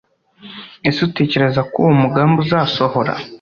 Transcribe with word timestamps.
ese 0.87 0.99
utekereza 1.07 1.61
ko 1.69 1.75
uwo 1.81 1.93
mugambi 2.01 2.37
uzasohora 2.43 3.13